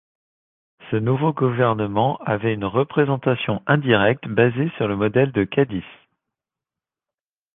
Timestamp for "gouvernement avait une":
1.31-2.65